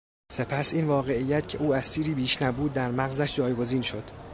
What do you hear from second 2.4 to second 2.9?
نبود